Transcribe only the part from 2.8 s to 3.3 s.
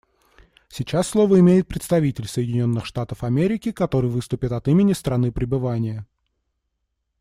Штатов